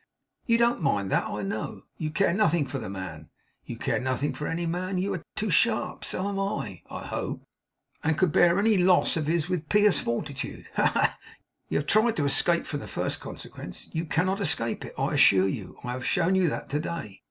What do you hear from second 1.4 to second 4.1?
know. You care nothing for the man (you care